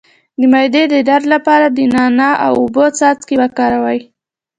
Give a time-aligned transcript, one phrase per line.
[0.39, 3.99] د معدې د درد لپاره د نعناع او اوبو څاڅکي وکاروئ